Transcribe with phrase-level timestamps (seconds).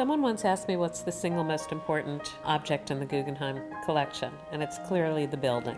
[0.00, 4.62] Someone once asked me what's the single most important object in the Guggenheim collection, and
[4.62, 5.76] it's clearly the building.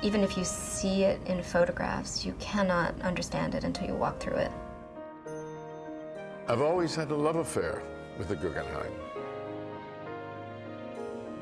[0.00, 4.36] Even if you see it in photographs, you cannot understand it until you walk through
[4.36, 4.50] it.
[6.48, 7.82] I've always had a love affair
[8.16, 8.94] with the Guggenheim.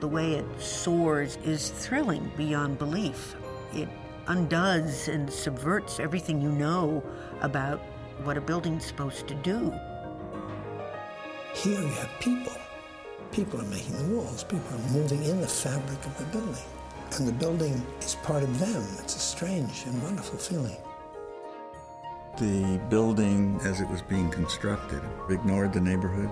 [0.01, 3.37] The way it soars is thrilling beyond belief.
[3.73, 3.89] It
[4.27, 7.05] undoes and subverts everything you know
[7.41, 7.79] about
[8.25, 9.73] what a building's supposed to do.
[11.55, 12.57] Here you have people.
[13.31, 14.43] People are making the walls.
[14.43, 16.65] People are moving in the fabric of the building.
[17.19, 18.83] And the building is part of them.
[18.99, 20.79] It's a strange and wonderful feeling.
[22.39, 26.31] The building, as it was being constructed, ignored the neighborhood.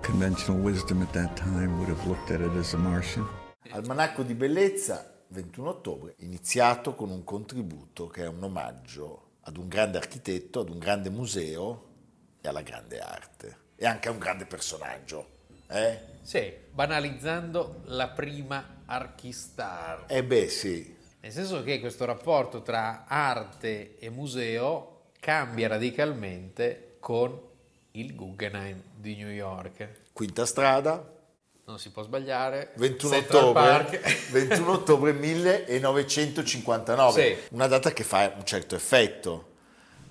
[0.00, 3.28] Conventional wisdom at that time would have looked at it as a Martian.
[3.72, 9.68] Almanacco di bellezza, 21 ottobre, iniziato con un contributo che è un omaggio ad un
[9.68, 11.90] grande architetto, ad un grande museo
[12.40, 15.26] e alla grande arte e anche un grande personaggio.
[15.68, 15.98] Eh?
[16.22, 20.04] Sì, banalizzando la prima archistar.
[20.06, 20.94] Eh beh, sì.
[21.18, 27.36] Nel senso che questo rapporto tra arte e museo cambia radicalmente con
[27.92, 29.88] il Guggenheim di New York.
[30.12, 31.10] Quinta strada.
[31.64, 32.74] Non si può sbagliare.
[32.76, 37.20] 21 ottobre, 21 ottobre 1959.
[37.20, 37.36] Sì.
[37.50, 39.54] Una data che fa un certo effetto,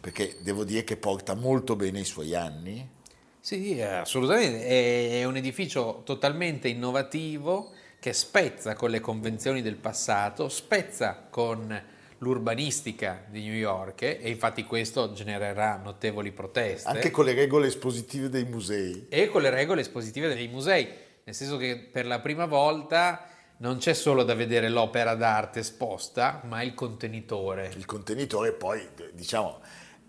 [0.01, 2.99] perché devo dire che porta molto bene i suoi anni
[3.41, 4.65] sì, assolutamente.
[4.65, 11.83] È un edificio totalmente innovativo che spezza con le convenzioni del passato, spezza con
[12.19, 16.87] l'urbanistica di New York e infatti questo genererà notevoli proteste.
[16.87, 19.07] Anche con le regole espositive dei musei.
[19.09, 20.87] E con le regole espositive dei musei,
[21.23, 23.27] nel senso che per la prima volta
[23.57, 27.71] non c'è solo da vedere l'opera d'arte esposta, ma il contenitore.
[27.75, 29.59] Il contenitore poi, diciamo,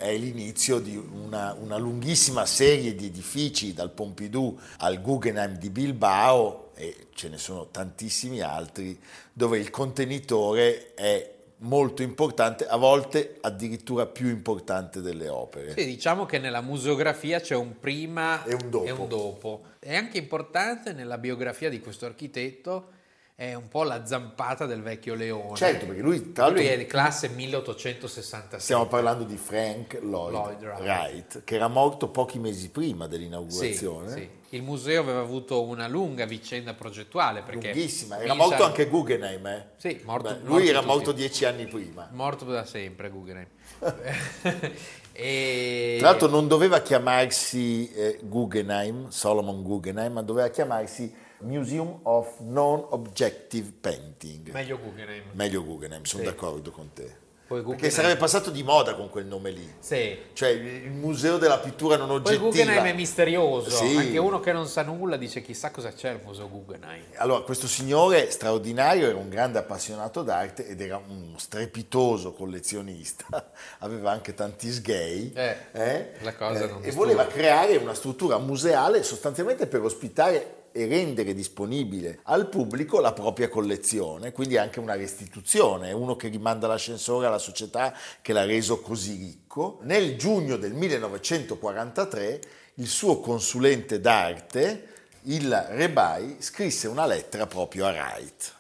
[0.02, 6.72] è l'inizio di una, una, lunghissima serie di edifici dal Pompidou al Guggenheim di Bilbao
[6.74, 9.00] e ce ne sono tantissimi altri
[9.32, 15.74] dove il contenitore è molto importante, a volte addirittura più importante delle opere.
[15.74, 18.84] Sì, diciamo che nella museografia c'è un prima e un dopo.
[18.84, 19.62] E un dopo.
[19.78, 23.00] È anche importante nella biografia di questo architetto
[23.42, 25.56] è un po' la zampata del vecchio leone.
[25.56, 26.62] Certo, perché lui tra l'altro...
[26.62, 28.60] Lui è di classe 1866.
[28.60, 30.80] Stiamo parlando di Frank Lloyd, Lloyd Wright.
[30.80, 31.44] Wright.
[31.44, 34.08] che era morto pochi mesi prima dell'inaugurazione.
[34.10, 34.28] Sì, sì.
[34.50, 37.42] Il museo aveva avuto una lunga vicenda progettuale.
[37.50, 39.44] Lunghissima, era morto anche Guggenheim.
[39.46, 39.66] Eh?
[39.76, 42.08] Sì, morto, Beh, lui morto era morto dieci anni prima.
[42.12, 43.48] Morto da sempre Guggenheim.
[45.12, 45.96] e...
[45.98, 53.72] Tra l'altro non doveva chiamarsi eh, Guggenheim, Solomon Guggenheim, ma doveva chiamarsi Museum of Non-Objective
[53.80, 54.50] Painting.
[54.50, 55.24] Meglio Guggenheim.
[55.32, 56.28] Meglio Guggenheim, sono sì.
[56.28, 57.20] d'accordo con te.
[57.60, 59.74] Perché sarebbe passato di moda con quel nome lì.
[59.78, 60.16] Sì.
[60.32, 62.40] Cioè il museo della pittura non oggettiva.
[62.40, 63.68] Poi Guggenheim è misterioso.
[63.68, 63.96] Sì.
[63.96, 67.04] Anche uno che non sa nulla dice chissà cosa c'è al museo Guggenheim.
[67.16, 73.26] Allora, questo signore straordinario era un grande appassionato d'arte ed era uno strepitoso collezionista.
[73.80, 75.32] Aveva anche tanti sgay.
[75.34, 76.12] Eh, eh?
[76.20, 81.34] La cosa eh, non e voleva creare una struttura museale sostanzialmente per ospitare e rendere
[81.34, 87.38] disponibile al pubblico la propria collezione, quindi anche una restituzione, uno che rimanda l'ascensore alla
[87.38, 89.78] società che l'ha reso così ricco.
[89.82, 92.40] Nel giugno del 1943
[92.76, 94.88] il suo consulente d'arte,
[95.24, 98.54] il Rebai, scrisse una lettera proprio a Wright.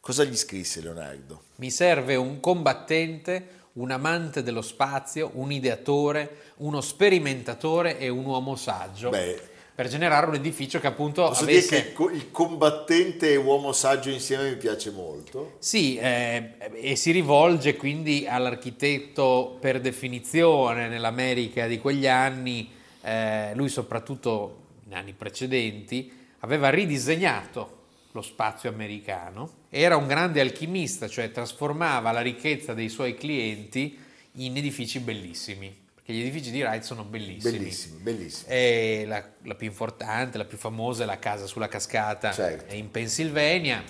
[0.00, 1.42] Cosa gli scrisse Leonardo?
[1.56, 8.56] Mi serve un combattente, un amante dello spazio, un ideatore, uno sperimentatore e un uomo
[8.56, 9.10] saggio.
[9.10, 9.47] Beh,
[9.78, 11.68] per generare un edificio che appunto Posso avesse...
[11.68, 15.54] dire che il combattente e uomo saggio insieme mi piace molto.
[15.60, 22.68] Sì, eh, e si rivolge quindi all'architetto per definizione nell'America di quegli anni,
[23.02, 26.10] eh, lui soprattutto in anni precedenti
[26.40, 27.76] aveva ridisegnato
[28.10, 33.96] lo spazio americano, era un grande alchimista, cioè trasformava la ricchezza dei suoi clienti
[34.32, 37.58] in edifici bellissimi che gli edifici di Wright sono bellissimi.
[37.58, 39.04] Bellissimi, bellissimi.
[39.04, 42.74] La, la, più importante, la più famosa è la casa sulla cascata certo.
[42.74, 43.84] in Pennsylvania.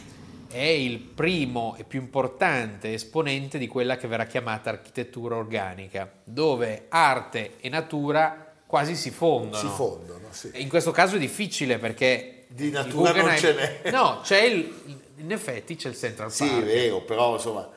[0.48, 6.86] È il primo e più importante esponente di quella che verrà chiamata architettura organica, dove
[6.88, 9.56] arte e natura quasi si fondono.
[9.56, 10.50] Si fondono, sì.
[10.54, 13.90] In questo caso è difficile perché Di natura non ce n'è.
[13.92, 17.68] No, c'è il, in effetti c'è il Central Sì, Park è vero, però insomma,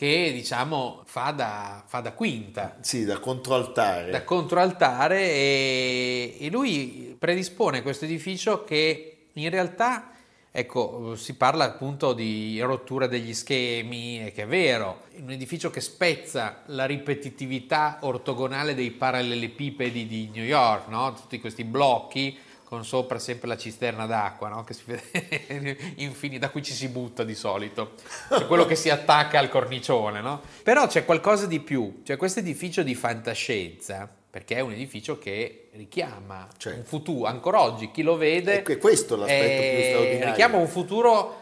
[0.00, 4.10] che diciamo fa da, fa da quinta, sì, da controaltare.
[4.10, 10.12] da controaltare e, e lui predispone questo edificio che in realtà
[10.50, 15.82] ecco si parla appunto di rottura degli schemi e che è vero un edificio che
[15.82, 21.12] spezza la ripetitività ortogonale dei parallelepipedi di New York no?
[21.12, 22.38] tutti questi blocchi
[22.70, 24.62] con sopra sempre la cisterna d'acqua no?
[24.62, 27.94] che si vede infine da cui ci si butta di solito
[28.28, 30.40] c'è quello che si attacca al cornicione no?
[30.62, 35.70] però c'è qualcosa di più c'è questo edificio di fantascienza perché è un edificio che
[35.72, 36.78] richiama Certo.
[36.78, 40.26] un futuro ancora oggi chi lo vede è questo l'aspetto più eh, straordinario.
[40.28, 41.39] richiama un futuro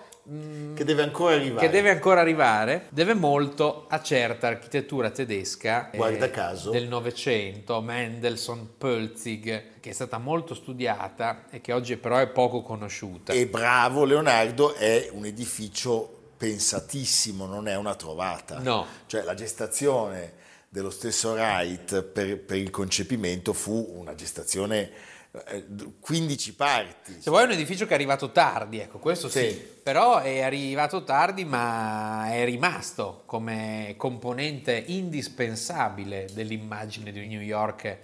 [0.74, 1.66] Che deve ancora arrivare.
[1.66, 6.70] che deve ancora arrivare, deve molto a certa architettura tedesca eh, Guarda caso.
[6.70, 12.60] del Novecento, Mendelssohn, Pölzig, che è stata molto studiata e che oggi però è poco
[12.60, 13.32] conosciuta.
[13.32, 18.58] E bravo Leonardo, è un edificio pensatissimo, non è una trovata.
[18.58, 18.84] No.
[19.06, 20.34] Cioè la gestazione
[20.68, 24.90] dello stesso Wright per, per il concepimento fu una gestazione eh,
[26.00, 27.20] 15 parti.
[27.20, 29.50] Se vuoi è un edificio che è arrivato tardi, ecco, questo sì.
[29.50, 29.62] Sì.
[29.82, 37.98] Però è arrivato tardi, ma è rimasto come componente indispensabile dell'immagine di New York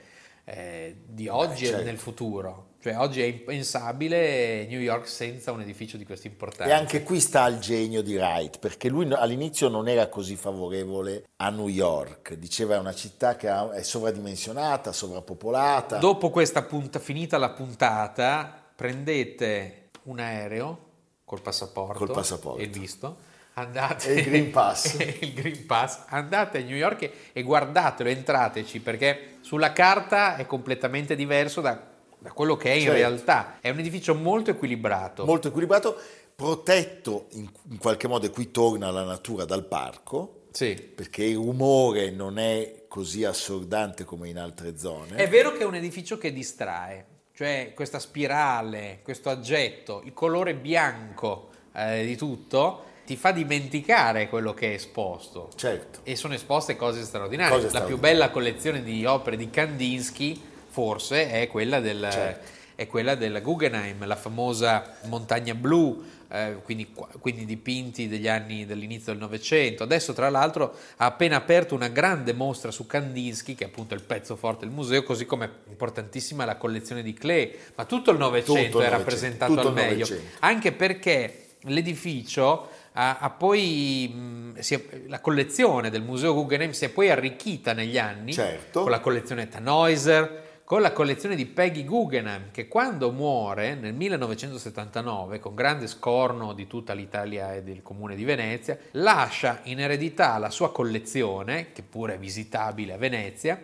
[0.44, 1.80] eh, di oggi certo.
[1.80, 2.72] e nel futuro.
[2.84, 6.76] Cioè oggi è impensabile New York senza un edificio di questa E importanza.
[6.76, 11.48] anche qui sta il genio di Wright, perché lui all'inizio non era così favorevole a
[11.48, 15.96] New York, diceva è una città che è sovradimensionata, sovrappopolata.
[15.96, 20.78] Dopo questa punta, finita la puntata, prendete un aereo
[21.24, 22.60] col passaporto, Col passaporto.
[22.60, 23.16] e il visto,
[23.54, 24.96] andate E il Green Pass.
[25.00, 30.36] e il Green Pass, andate a New York e, e guardatelo, entrateci perché sulla carta
[30.36, 31.92] è completamente diverso da,
[32.24, 32.96] da quello che è in Certo.
[32.96, 33.58] realtà.
[33.60, 35.26] È un edificio molto equilibrato.
[35.26, 35.94] molto equilibrato,
[36.34, 40.74] protetto in, in qualche modo, e qui torna la natura dal parco, Sì.
[40.74, 45.16] perché il rumore non è così assordante come in altre zone.
[45.16, 47.04] È vero che è un edificio che distrae,
[47.34, 54.54] cioè questa spirale, questo aggetto, il colore bianco eh, di tutto ti fa dimenticare quello
[54.54, 55.50] che è esposto.
[55.56, 56.00] Certo.
[56.04, 57.52] E sono esposte cose straordinarie.
[57.54, 58.12] Cose La più straordinarie.
[58.14, 60.40] bella collezione di opere di Kandinsky,
[60.74, 62.46] forse, è quella del, Certo.
[62.74, 69.12] è quella del Guggenheim, la famosa montagna blu, eh, quindi, quindi dipinti degli anni dell'inizio
[69.12, 69.84] del Novecento.
[69.84, 74.02] Adesso, tra l'altro, ha appena aperto una grande mostra su Kandinsky, che è appunto il
[74.02, 77.56] pezzo forte del museo, così come importantissima la collezione di Klee.
[77.76, 80.36] Ma tutto il Novecento è rappresentato al meglio, Novecento.
[80.40, 86.88] anche perché l'edificio ha, ha poi mh, è- la collezione del museo Guggenheim si è
[86.88, 88.82] poi arricchita negli anni Certo.
[88.82, 95.38] con la collezione Tannhäuser, con la collezione di Peggy Guggenheim che quando muore nel 1979
[95.38, 100.48] con grande scorno di tutta l'Italia e del comune di Venezia lascia in eredità la
[100.48, 103.62] sua collezione che pure è visitabile a Venezia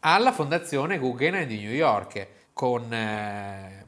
[0.00, 3.85] alla fondazione Guggenheim di New York con eh,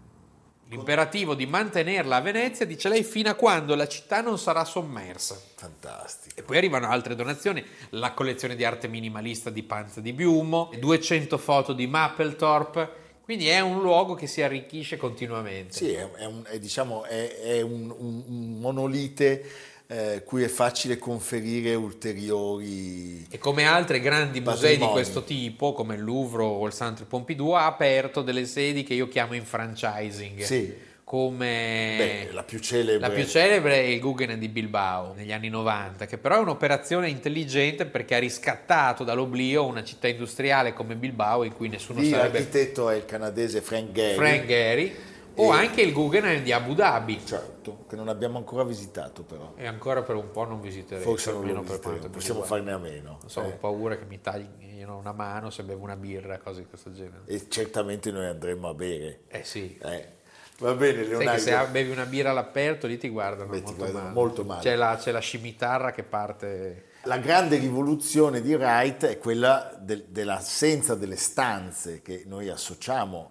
[0.69, 5.41] l'imperativo di mantenerla a Venezia dice lei fino a quando la città non sarà sommersa
[5.55, 6.39] Fantastico.
[6.39, 11.39] e poi arrivano altre donazioni, la collezione di arte minimalista di Panza di Biumo, 200
[11.39, 15.75] foto di Mapplethorpe, quindi è un luogo che si arricchisce continuamente.
[15.75, 19.45] Sì, è, è un, è, diciamo, è, un, un- un monolite
[19.91, 23.27] eh, cui è facile conferire ulteriori...
[23.31, 27.53] E come altri grandi musei di questo tipo, come il Louvre o il Centre Pompidou,
[27.53, 30.43] ha aperto delle sedi che io chiamo in franchising.
[30.43, 30.87] Sì.
[31.05, 33.09] Come Beh, la più celebre.
[33.09, 37.09] La più celebre è il Guggenheim di Bilbao negli anni 90, che però è un'operazione
[37.09, 42.41] intelligente perché ha riscattato dall'oblio una città industriale come Bilbao in cui nessuno Lì sarebbe
[42.41, 44.17] l'architetto è il canadese Frank Gehry.
[44.17, 44.95] Frank Gehry
[45.39, 47.21] o E- anche il Guggenheim di Abu Dhabi.
[47.25, 49.55] Certo, che non abbiamo ancora visitato però.
[49.57, 51.03] E ancora per un po' non visiterei.
[51.03, 53.19] Forse non lo visiteremo, possiamo farne a meno.
[53.21, 53.47] Non so, eh.
[53.47, 57.23] ho paura che mi taglino una mano se bevo una birra, cose di questo genere.
[57.27, 59.21] E certamente noi andremo a bere.
[59.29, 59.79] Eh sì.
[59.83, 60.17] Eh.
[60.61, 61.41] Va bene, Sai Leonardo.
[61.41, 64.15] se bevi una birra all'aperto lì ti guardano, Beh, ti molto, guardano male.
[64.15, 64.61] molto male.
[64.63, 66.87] C'è la, c'è la scimitarra che parte...
[67.05, 73.31] La grande rivoluzione di Wright è quella del- dell'assenza delle stanze che noi associamo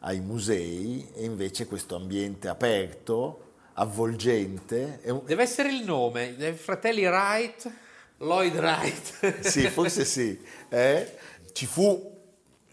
[0.00, 5.00] ai musei e invece questo ambiente aperto, avvolgente.
[5.04, 7.70] Un- Deve essere il nome dei fratelli Wright,
[8.18, 9.40] Lloyd Wright.
[9.48, 10.40] Sì, forse sì.
[10.68, 11.16] eh?
[11.52, 12.16] Ci fu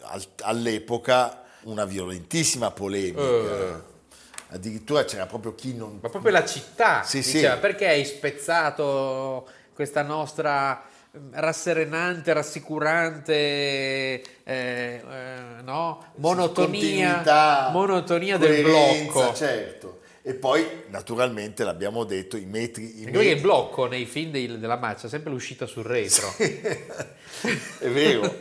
[0.02, 3.22] al- all'epoca una violentissima polemica.
[3.22, 3.94] Eh.
[4.50, 5.98] Addirittura c'era proprio chi non...
[6.02, 7.34] Ma proprio la città Sì, sì.
[7.34, 10.86] diceva perché hai spezzato questa nostra
[11.32, 15.02] rasserenante, rassicurante eh, eh,
[15.64, 16.06] no?
[16.16, 19.34] monotonia, monotonia del blocco.
[19.34, 20.00] Certo.
[20.28, 23.02] E poi, naturalmente, l'abbiamo detto, i metri...
[23.02, 26.34] I perché il metri- blocco nei film dei- della marcia è sempre l'uscita sul retro.
[27.78, 28.36] È vero.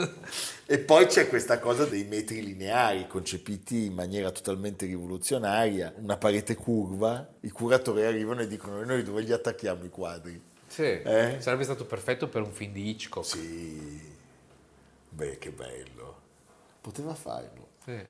[0.64, 6.54] E poi c'è questa cosa dei metri lineari concepiti in maniera totalmente rivoluzionaria, una parete
[6.54, 10.40] curva, i curatori arrivano e dicono "E noi dove gli attacchiamo i quadri?
[10.74, 11.36] Sì, Eh?
[11.38, 13.24] sarebbe stato perfetto per un film di Hitchcock.
[13.24, 14.12] Sì,
[15.08, 16.20] beh che bello,
[16.80, 17.68] poteva farlo.
[17.84, 18.06] Sì.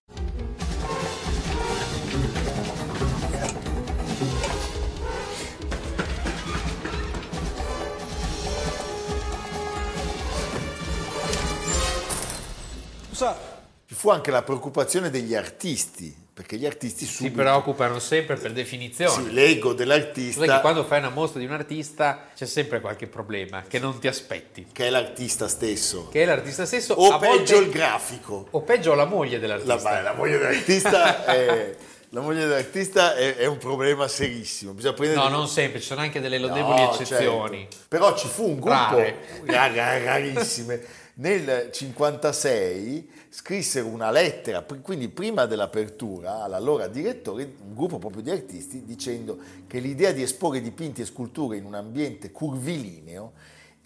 [13.86, 17.36] Ci fu anche la preoccupazione degli artisti, perché gli artisti Si subito...
[17.42, 19.28] preoccupano sempre per definizione.
[19.28, 23.78] Sì, l'ego dell'artista, quando fai una mostra di un artista c'è sempre qualche problema che
[23.78, 24.66] non ti aspetti.
[24.72, 28.48] che è l'artista stesso, Che è l'artista stesso o peggio volte- il grafico.
[28.50, 29.90] o peggio la moglie La, dell'artista.
[29.90, 31.76] ma la moglie dell'artista, è,
[32.10, 34.72] la moglie dell'artista è, è un problema serissimo.
[34.72, 37.58] Bisogna prendere No, non sempre, ci sono anche delle No, lodevoli eccezioni.
[37.70, 37.76] certo.
[37.88, 39.16] Però ci fu un gruppo Rare.
[39.46, 40.82] ra- ra- rarissime.
[41.16, 48.84] Nel 56 scrissero una lettera, quindi prima dell'apertura, all'allora direttore, un gruppo proprio di artisti,
[48.84, 53.32] dicendo che l'idea di esporre dipinti e sculture in un ambiente curvilineo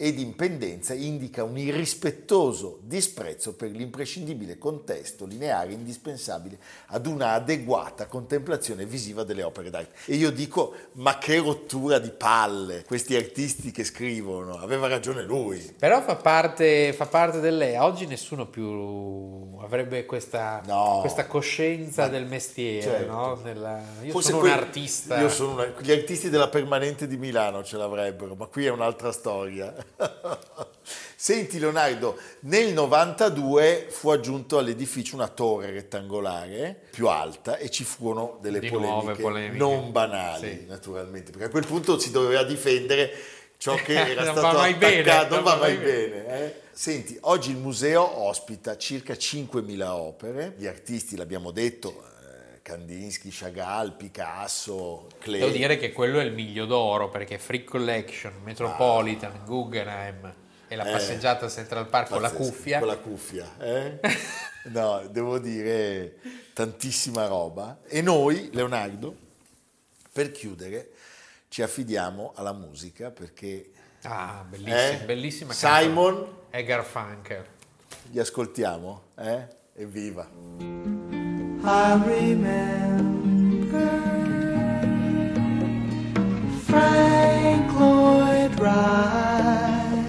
[0.01, 8.05] ed in pendenza indica un irrispettoso disprezzo per l'imprescindibile contesto lineare indispensabile ad una adeguata
[8.07, 9.93] contemplazione visiva delle opere d'arte.
[10.05, 15.73] E io dico, ma che rottura di palle questi artisti che scrivono, aveva ragione lui.
[15.77, 17.77] Però fa parte, fa parte dell'E.
[17.77, 20.99] Oggi nessuno più avrebbe questa, No.
[21.01, 22.81] questa coscienza del mestiere.
[22.81, 23.11] certo.
[23.11, 23.39] no?
[23.43, 25.19] Nella- Io Forse sono que- un artista.
[25.19, 29.11] Io sono una- gli artisti della permanente di Milano ce l'avrebbero, ma qui è un'altra
[29.11, 29.75] storia.
[31.15, 38.37] Senti Leonardo, nel 92 fu aggiunto all'edificio una torre rettangolare più alta e ci furono
[38.41, 39.57] delle polemiche, polemiche.
[39.57, 40.65] non banali Sì.
[40.67, 43.11] naturalmente, perché a quel punto si doveva difendere
[43.57, 46.27] ciò che era Non stato va bene, attaccato, non non va va mai mai bene.
[46.45, 46.55] eh.
[46.71, 52.05] Senti, oggi il museo ospita circa 5.000 opere, gli artisti l'abbiamo detto,
[52.73, 55.39] Kandinsky, Chagall, Picasso, Klee.
[55.39, 60.33] Devo dire che quello è il miglio d'oro perché Free Collection, Metropolitan, Guggenheim
[60.67, 62.77] e la Eh, passeggiata a Central Park con la Pazzesco, cuffia.
[62.79, 63.99] Con la cuffia, eh?
[64.65, 66.17] No, devo dire
[66.53, 67.79] tantissima roba.
[67.87, 69.15] E noi, Leonardo,
[70.11, 70.91] per chiudere,
[71.47, 73.71] ci affidiamo alla musica perché
[74.03, 75.05] Ah, bellissima, Eh?
[75.05, 76.13] bellissima Simon?
[76.15, 76.37] canzone.
[76.51, 77.47] Edgar Funker.
[78.11, 79.47] li ascoltiamo, eh?
[79.73, 81.08] Evviva!
[81.61, 83.19] I remember
[86.65, 90.05] Frank Lloyd Wright.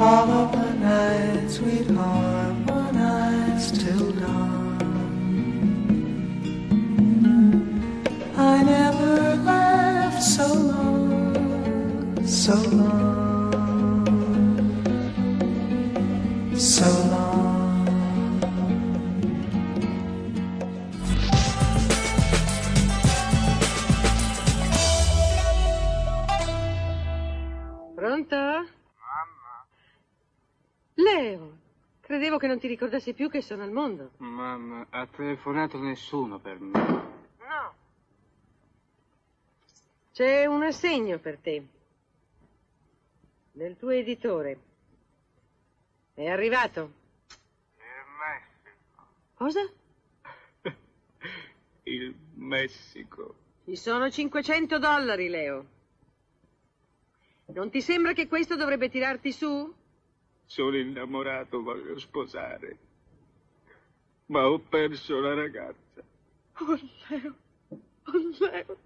[0.00, 4.78] All of the nights we'd harmonize till dawn.
[8.36, 13.64] I never laughed so long, so long,
[16.56, 17.07] so long.
[32.08, 34.12] Credevo che non ti ricordassi più che sono al mondo.
[34.16, 36.80] Mamma, ha telefonato nessuno per me.
[36.80, 37.74] No.
[40.14, 41.66] C'è un assegno per te.
[43.52, 44.58] Del tuo editore.
[46.14, 46.92] È arrivato.
[49.34, 49.60] Cosa?
[51.82, 53.34] Il Messico.
[53.66, 55.66] Ci sono 500 dollari, Leo.
[57.48, 59.74] Non ti sembra che questo dovrebbe tirarti su?
[60.50, 62.78] Sono innamorato, voglio sposare.
[64.26, 66.02] Ma ho perso la ragazza.
[66.60, 66.78] Oh,
[67.08, 67.34] Leo.
[67.68, 68.76] Oh, Leo.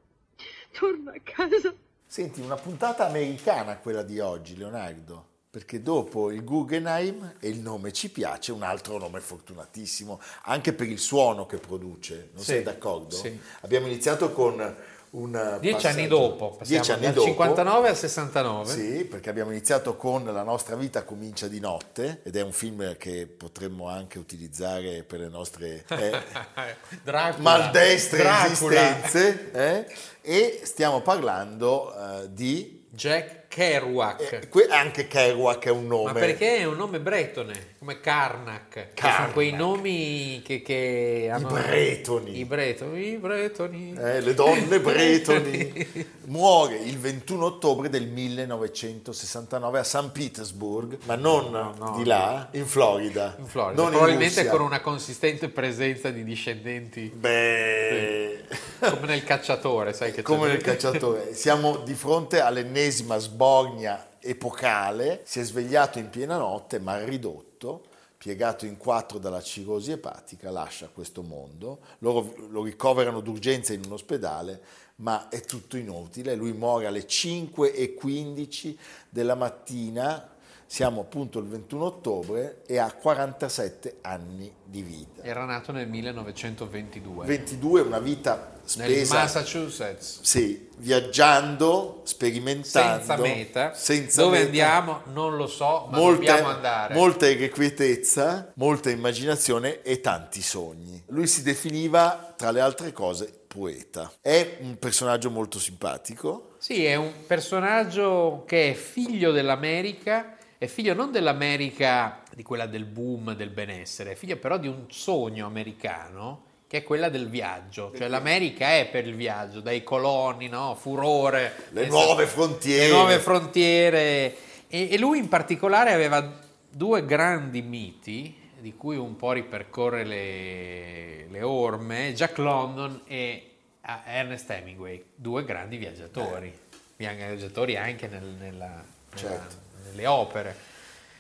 [0.73, 1.73] Torna a casa.
[2.05, 7.93] Senti, una puntata americana quella di oggi, Leonardo, perché dopo il Guggenheim e il nome
[7.93, 12.63] ci piace, un altro nome fortunatissimo, anche per il suono che produce, non Sì, sei
[12.65, 13.15] d'accordo?
[13.15, 13.39] sì.
[13.61, 14.77] Abbiamo iniziato con
[15.13, 17.27] un Dieci anni dopo, Dieci anni dal dopo.
[17.27, 18.71] 59 al 69.
[18.71, 22.97] Sì, perché abbiamo iniziato con La nostra vita comincia di notte ed è un film
[22.97, 26.23] che potremmo anche utilizzare per le nostre eh,
[27.05, 27.43] Dracula.
[27.43, 29.01] maldestre Dracula.
[29.01, 29.87] esistenze eh?
[30.23, 34.49] e stiamo parlando eh, di Jack Kerouac.
[34.49, 36.13] Que- anche Kerouac è un nome.
[36.13, 39.21] Ma perché è un nome bretone, come Karnak, Karnak.
[39.21, 41.49] sono quei nomi che, che hanno...
[41.49, 42.39] bretoni.
[42.39, 43.95] I bretoni, i bretoni.
[43.95, 45.91] Eh, le donne bretoni.
[46.33, 53.37] Muore il 21 ottobre del 1969 a San Petersburg, ma non di là, in Florida.
[53.39, 54.51] In Florida, non in probabilmente Russia.
[54.51, 57.13] con una consistente presenza di discendenti.
[57.15, 58.45] Beh,
[58.91, 61.35] Come nel cacciatore, sai che come nel cacciatore.
[61.35, 65.23] Siamo di fronte all'ennesima sbornia epocale.
[65.25, 67.85] Si è svegliato in piena notte, ma ridotto.
[68.19, 71.79] Piegato in quattro dalla cirrosi epatica, lascia questo mondo.
[71.99, 74.61] Loro lo ricoverano d'urgenza in un ospedale,
[74.97, 76.35] ma è tutto inutile.
[76.35, 78.77] Lui muore alle 5.15
[79.09, 80.29] della mattina.
[80.73, 85.23] Siamo appunto il 21 ottobre e ha 47 anni di vita.
[85.23, 87.27] Era nato nel 1922.
[87.27, 90.21] 22 è una vita nel spesa Massachusetts.
[90.23, 93.75] sì, viaggiando, sperimentando, Senza meta.
[93.75, 96.95] senza Dove meta, andiamo non lo so, ma molte- dobbiamo andare.
[96.95, 101.03] Molta irrequietezza, molta immaginazione e tanti sogni.
[101.09, 104.11] Lui si definiva, tra le altre cose, poeta.
[104.23, 106.55] È un personaggio molto simpatico.
[106.57, 112.85] Sì, è un personaggio che è figlio dell'America, è figlio non dell'America di quella del
[112.85, 117.93] boom, del benessere, è figlio però di un sogno americano che è quella del viaggio,
[117.97, 120.77] cioè l'America è per il viaggio, dai coloni, no?
[120.77, 122.87] furore, Le nuove frontiere.
[122.87, 124.37] le nuove frontiere
[124.69, 126.33] e, e lui in particolare aveva
[126.71, 133.51] due grandi miti di cui un po' ripercorre le, le orme, Jack London e
[133.81, 136.57] ah, Ernest Hemingway, due grandi viaggiatori,
[136.95, 138.85] viaggiatori anche nel- nella- nella-
[139.17, 139.71] Certo.
[139.85, 140.57] Nelle opere.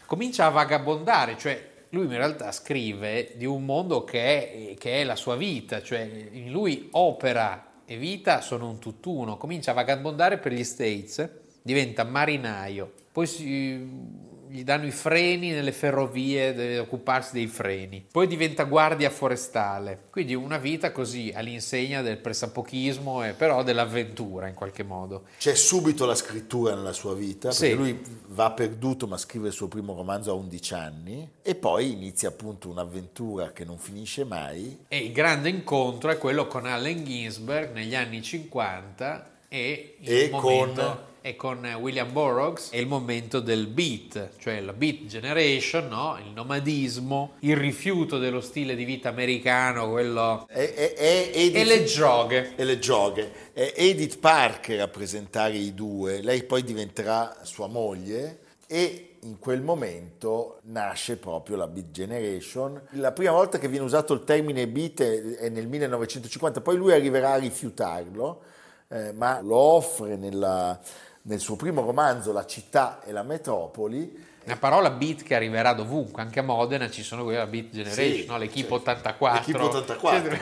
[0.07, 5.04] Comincia a vagabondare, cioè lui in realtà scrive di un mondo che è, che è
[5.04, 10.38] la sua vita, cioè in lui opera e vita sono un tutt'uno, comincia a vagabondare
[10.38, 11.28] per gli States,
[11.61, 18.27] diventa marinaio, poi si- gli danno i freni nelle ferrovie, deve occuparsi dei freni, poi
[18.27, 24.83] diventa guardia forestale, quindi una vita così all'insegna del pressapochismo e però dell'avventura in qualche
[24.83, 25.25] modo.
[25.39, 27.61] C'è subito la scrittura nella sua vita, Sì.
[27.69, 31.93] perché lui va perduto ma scrive il suo primo romanzo a 11 anni e poi
[31.93, 34.81] inizia appunto un'avventura che non finisce mai.
[34.89, 40.41] E il grande incontro è quello con Allen Ginsberg negli anni 50 e, E con-
[41.23, 46.19] e con William Burroughs è il momento del beat, cioè la beat generation, no?
[46.19, 50.47] il nomadismo, il rifiuto dello stile di vita americano, quello...
[50.51, 52.53] E, e- e- Edith- E le gioghe.
[52.57, 53.33] E le gioghe.
[53.53, 59.63] È Edith Parker a presentare i due, lei poi diventerà sua moglie e in quel
[59.63, 62.83] momento nasce proprio la Beat Generation.
[62.95, 66.93] La prima volta che viene usato il termine beat è è nel 1950, poi lui
[66.93, 68.43] arriverà a rifiutarlo,
[68.89, 70.81] eh, ma lo offre nella-
[71.23, 74.31] nel suo primo romanzo La città e la metropoli.
[74.45, 78.27] Una parola beat che arriverà dovunque, anche a Modena ci sono quella beat generation, Sì,
[78.27, 78.39] no?
[78.39, 78.75] l'equipe certo.
[78.75, 79.39] 84.
[79.39, 80.39] L'Equipe 84.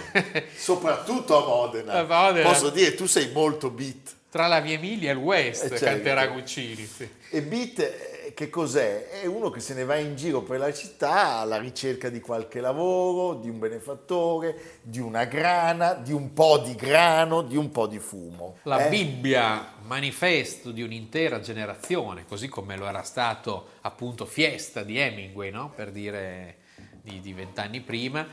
[0.56, 1.92] soprattutto a Modena.
[1.92, 2.48] A Modena.
[2.48, 4.14] Posso dire, tu sei molto beat.
[4.30, 5.84] Tra la Via Emilia e il West Eh, certo.
[5.84, 6.86] canterà Guccini.
[6.86, 7.08] sì.
[7.30, 8.09] E Beat
[8.40, 9.20] che cos'è?
[9.20, 12.62] È uno che se ne va in giro per la città alla ricerca di qualche
[12.62, 17.86] lavoro, di un benefattore, di una grana, di un po' di grano, di un po'
[17.86, 18.56] di fumo.
[18.62, 18.88] La Eh?
[18.88, 25.70] Bibbia, manifesto di un'intera generazione, così come lo era stato appunto Fiesta di Hemingway, no?
[25.76, 26.56] per dire
[27.02, 28.26] di di vent'anni prima,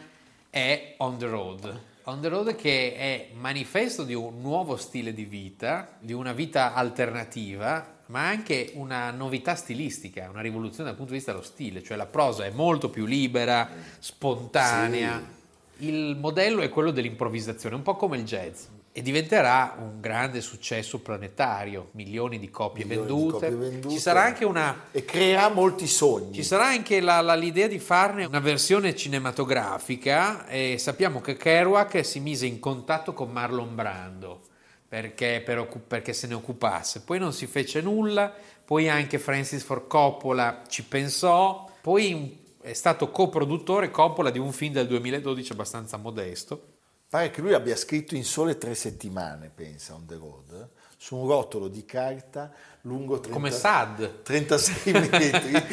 [0.50, 1.82] è On the Road.
[2.04, 6.74] On the Road che è manifesto di un nuovo stile di vita, di una vita
[6.74, 11.98] alternativa, ma anche una novità stilistica, una rivoluzione dal punto di vista dello stile, cioè
[11.98, 15.36] la prosa è molto più libera, spontanea.
[15.80, 18.64] Il modello è quello dell'improvvisazione, un po' come il jazz.
[18.92, 23.32] E diventerà un grande successo planetario, milioni di copie, Milioni di vendute.
[23.34, 23.90] copie vendute.
[23.94, 26.34] Ci sarà anche una E creerà molti sogni.
[26.34, 32.04] ci sarà anche la- la- l'idea di farne una versione cinematografica e sappiamo che Kerouac
[32.04, 34.42] si mise in contatto con Marlon Brando
[34.88, 37.02] perché, per perché se ne occupasse.
[37.02, 43.12] Poi non si fece nulla, poi anche Francis Ford Coppola ci pensò, poi è stato
[43.12, 46.76] coproduttore Coppola di un film del 2012 abbastanza modesto.
[47.10, 51.28] Pare che lui abbia scritto in sole tre settimane, pensa, on the road, su un
[51.28, 52.52] rotolo di carta
[52.88, 54.24] lungo 30 Come Sad.
[54.24, 55.64] 36 metri,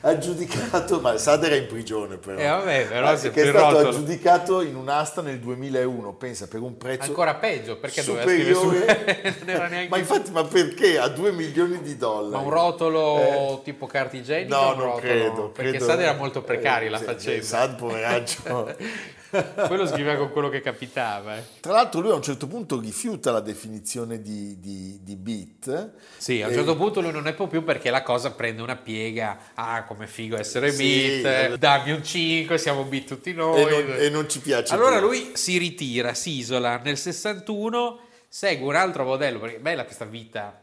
[0.00, 3.88] aggiudicato, ma Sad era in prigione però, Eh, vabbè, però Ah, che è stato rotolo-
[3.88, 8.54] aggiudicato in un'asta nel 2001, pensa, per un prezzo Ancora peggio, perché superiore.
[8.54, 8.66] su...
[9.44, 10.98] non era neanche ma infatti, ma perché?
[10.98, 12.32] A 2 milioni di dollari.
[12.32, 14.54] Ma un rotolo tipo carta igienica?
[14.54, 14.58] Eh.
[14.60, 15.48] No, non rotolo- credo.
[15.50, 17.44] Perché credo- Sad era molto precaria la sì, faccenda.
[17.44, 18.76] Sad, poveraccio.
[19.66, 21.36] Quello scriveva con quello che capitava.
[21.36, 21.42] eh.
[21.60, 25.92] Tra l'altro lui a un certo punto rifiuta la definizione di, di di, Beat.
[26.16, 28.76] Sì, a un certo punto lui non ne può più perché la cosa prende una
[28.76, 29.38] piega.
[29.54, 33.60] Ah, come figo essere Sì, beat, dammi un 5, siamo beat tutti noi.
[33.62, 35.06] E non, e non ci piace Allora più.
[35.06, 36.80] lui si ritira, si isola.
[36.82, 40.58] Nel 61 segue un altro modello, perché è bella questa vita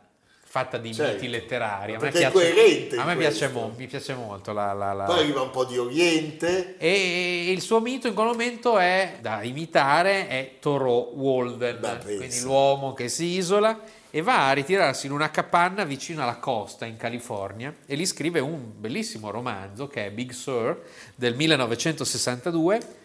[0.52, 1.14] fatta di Certo.
[1.14, 1.94] miti letterari.
[1.96, 4.74] A me piace, a me piace, mo- mi piace molto la...
[4.74, 6.76] la- la- Poi arriva un po' di Oriente.
[6.78, 12.92] E il suo mito in quel momento è da imitare è Thoreau Walden, quindi l'uomo
[12.92, 17.74] che si isola e va a ritirarsi in una capanna vicino alla costa in California
[17.86, 20.82] e gli scrive un bellissimo romanzo che è Big Sur
[21.16, 23.00] del 1962.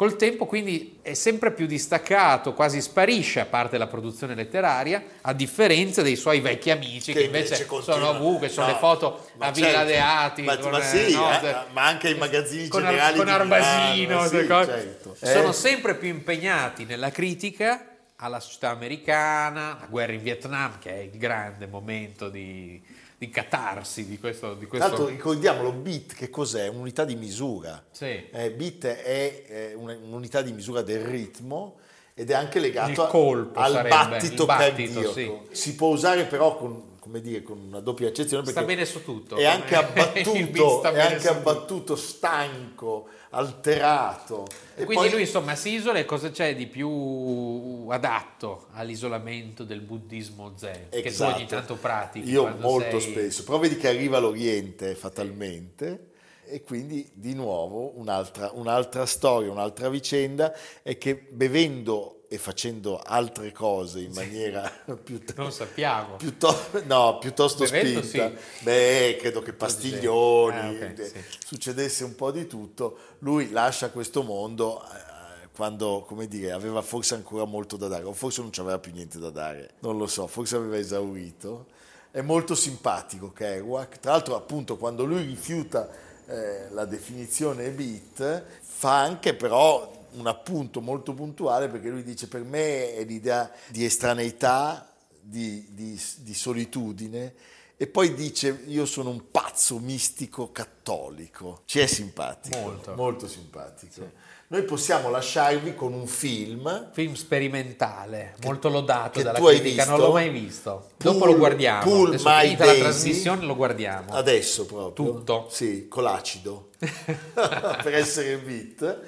[0.00, 5.34] Col tempo quindi è sempre più distaccato, quasi sparisce a parte la produzione letteraria, a
[5.34, 9.28] differenza dei suoi vecchi amici che, Che invece, invece sono ovunque, sono No, le foto
[9.36, 9.84] a Villa certo.
[9.84, 13.16] Deati, Ma- con, ma eh, sì, no, eh, de- ma anche ai magazzini con, generali
[13.18, 15.16] con di Arbasino, sì, certo.
[15.20, 15.52] sono Eh.
[15.52, 17.84] sempre più impegnati nella critica
[18.16, 22.82] alla società americana, la guerra in Vietnam, che è il grande momento di,
[23.20, 24.54] di catarsi di questo.
[24.54, 25.14] Di Tra l'altro questo...
[25.14, 26.68] ricordiamolo, bit che cos'è?
[26.68, 27.84] Un'unità di misura.
[27.90, 28.30] Sì.
[28.30, 31.76] Eh, bit è eh, un- un'unità di misura del ritmo
[32.14, 35.44] ed è anche legato colpo al sarebbe, battito, battito, cardiaco.
[35.50, 39.04] Si può usare però con, come dire, con una doppia accezione Sta perché bene su
[39.04, 39.36] tutto.
[39.36, 41.28] è anche abbattuto, sta è anche tutto.
[41.30, 44.46] abbattuto, stanco, alterato.
[44.74, 50.54] E quindi lui insomma si isola e cosa c'è di più adatto all'isolamento del buddismo
[50.56, 51.36] zen che tu Esatto.
[51.36, 56.08] ogni tanto pratichi Io molto sei- spesso, però vedi che arriva l'Oriente fatalmente
[56.44, 63.50] e quindi di nuovo un'altra, un'altra storia, un'altra vicenda è che bevendo e facendo altre
[63.50, 64.70] cose in maniera
[65.02, 68.62] piuttosto, non sappiamo piuttosto, no, piuttosto Bevendo, spinta, sì.
[68.62, 71.24] beh, credo che pastiglioni, Ah, ok, eh, sì.
[71.44, 77.14] succedesse un po' di tutto, lui lascia questo mondo eh, quando, come dire, aveva forse
[77.14, 80.28] ancora molto da dare, o forse non aveva più niente da dare, non lo so,
[80.28, 81.66] forse aveva esaurito.
[82.12, 85.88] È molto simpatico Kerouac, tra l'altro appunto quando lui rifiuta
[86.26, 92.42] eh, la definizione beat, fa anche però un appunto molto puntuale perché lui dice per
[92.42, 97.34] me è l'idea di estraneità, di, di- di solitudine
[97.76, 101.62] e poi dice io sono un pazzo mistico cattolico.
[101.64, 102.94] Ci è simpatico, Molto.
[102.94, 104.28] molto simpatico.
[104.48, 110.00] Noi possiamo lasciarvi con un film film sperimentale molto lodato che dalla tu critica non
[110.00, 112.82] l'ho mai visto dopo Pool- lo guardiamo Pool adesso My finita la Daisy.
[112.88, 114.92] trasmissione lo guardiamo Adesso proprio.
[115.12, 115.46] Tutto?
[115.52, 116.70] Sì, con l'acido.
[116.80, 119.00] per essere beat.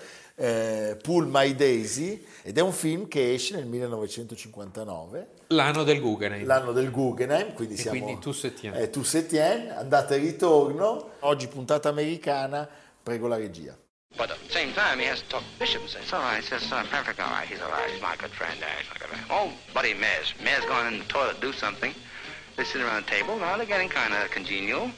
[0.42, 6.44] Eh, Pool My Daisy ed è un film che esce nel 1959 l'anno del Guggenheim
[6.46, 8.76] l'anno del Guggenheim quindi E siamo quindi Tous et Tiens.
[8.76, 12.68] eh, Tous et Tiens, andata e ritorno oggi puntata americana
[13.00, 13.76] prego la regia
[14.16, 16.20] But at the same time, he has to talk to Bishop and say, it's all
[16.20, 17.48] right, it's uh, perfect, all right.
[17.48, 17.88] He's all right.
[17.90, 18.60] He's my good friend.
[18.60, 19.24] Uh, he's my good friend.
[19.30, 20.34] Oh, buddy Mez.
[20.44, 21.94] Mez going in the toilet to do something.
[22.58, 23.38] They sit around the table.
[23.38, 24.90] Now they're getting kind of congenial.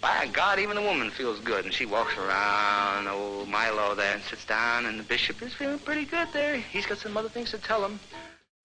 [0.00, 1.64] By God, even the woman feels good.
[1.64, 4.86] And she walks around, old Milo there, and sits down.
[4.86, 6.56] And the bishop is feeling pretty good there.
[6.72, 7.98] He's got some other things to tell him.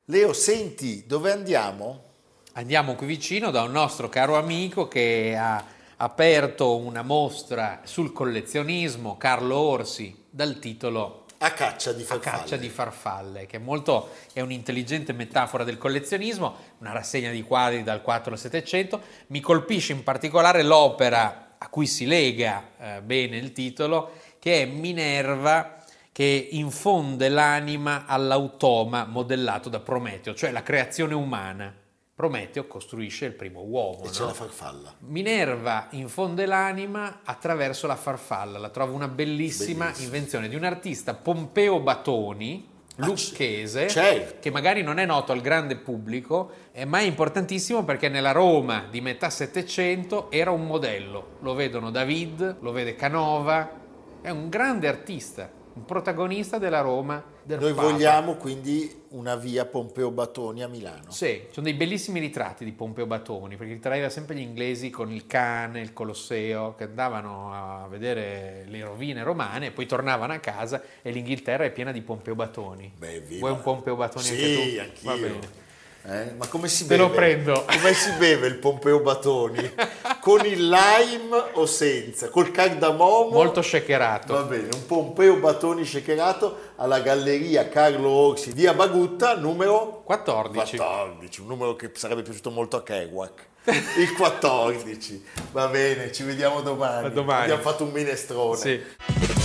[0.06, 2.12] Leo senti dove andiamo?
[2.54, 5.64] Andiamo qui vicino da un nostro caro amico che ha
[5.98, 12.38] aperto una mostra sul collezionismo, Carlo Orsi, dal titolo A caccia di A farfalle.
[12.38, 17.84] caccia di farfalle, che è molto è un'intelligente metafora del collezionismo, una rassegna di quadri
[17.84, 19.02] dal 4 al 700.
[19.28, 24.66] Mi colpisce in particolare l'opera a cui si lega eh, bene il titolo, che è
[24.66, 31.74] Minerva che infonde l'anima all'automa modellato da Prometeo, cioè la creazione umana.
[32.24, 34.06] Prometeo costruisce il primo uomo.
[34.06, 34.28] E c'è no?
[34.28, 34.94] la farfalla.
[35.00, 38.58] Minerva infonde l'anima attraverso la farfalla.
[38.60, 40.06] La trovo una bellissima Bellissimo.
[40.06, 44.36] invenzione di un artista Pompeo Batoni, lucchese, certo.
[44.40, 46.52] che magari non è noto al grande pubblico,
[46.86, 51.40] ma è importantissimo perché nella Roma di metà Settecento era un modello.
[51.42, 53.70] Lo vedono David, lo vede Canova,
[54.22, 57.90] è un grande artista, un protagonista della Roma del Noi Papa.
[57.90, 61.10] vogliamo quindi una via Pompeo Batoni a Milano.
[61.12, 65.26] Sì, sono dei bellissimi ritratti di Pompeo Batoni, perché ritraeva sempre gli inglesi con il
[65.28, 70.82] cane, il Colosseo, che andavano a vedere le rovine romane e poi tornavano a casa
[71.02, 72.92] e l'Inghilterra è piena di Pompeo Batoni.
[72.98, 73.40] Beh, viva.
[73.48, 74.80] Vuoi un Pompeo Batoni Sì, anche tu?
[74.80, 75.10] anch'io.
[75.10, 75.62] Va bene.
[76.06, 77.08] Eh, Ma come si Te beve?
[77.08, 77.64] lo prendo.
[77.66, 79.72] Come si beve il Pompeo Batoni?
[80.20, 82.30] Con il lime o senza?
[82.30, 83.30] Col cardamomo?
[83.30, 84.34] Molto shakerato.
[84.34, 90.76] Va bene, un Pompeo Batoni shakerato alla Galleria Carlo Orsi, via Bagutta, numero 14.
[90.78, 93.46] 14, un numero che sarebbe piaciuto molto a Kerouac.
[93.98, 95.26] Il 14.
[95.54, 97.06] Va bene, ci vediamo domani.
[97.06, 97.44] A domani.
[97.44, 98.58] Abbiamo fatto un minestrone.
[98.58, 98.82] Sì.